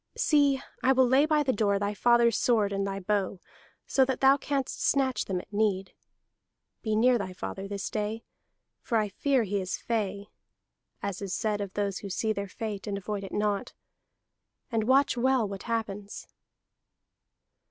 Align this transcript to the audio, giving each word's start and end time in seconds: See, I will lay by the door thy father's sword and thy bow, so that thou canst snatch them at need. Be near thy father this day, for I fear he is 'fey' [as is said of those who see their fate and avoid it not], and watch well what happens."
See, 0.17 0.59
I 0.81 0.93
will 0.93 1.07
lay 1.07 1.27
by 1.27 1.43
the 1.43 1.53
door 1.53 1.77
thy 1.77 1.93
father's 1.93 2.35
sword 2.35 2.73
and 2.73 2.87
thy 2.87 2.99
bow, 2.99 3.39
so 3.85 4.03
that 4.05 4.19
thou 4.19 4.35
canst 4.35 4.83
snatch 4.83 5.25
them 5.25 5.39
at 5.39 5.53
need. 5.53 5.93
Be 6.81 6.95
near 6.95 7.19
thy 7.19 7.33
father 7.33 7.67
this 7.67 7.87
day, 7.87 8.23
for 8.81 8.97
I 8.97 9.09
fear 9.09 9.43
he 9.43 9.61
is 9.61 9.77
'fey' 9.77 10.25
[as 11.03 11.21
is 11.21 11.35
said 11.35 11.61
of 11.61 11.73
those 11.75 11.99
who 11.99 12.09
see 12.09 12.33
their 12.33 12.47
fate 12.49 12.87
and 12.87 12.97
avoid 12.97 13.23
it 13.23 13.31
not], 13.31 13.73
and 14.71 14.85
watch 14.85 15.17
well 15.17 15.47
what 15.47 15.61
happens." 15.69 16.25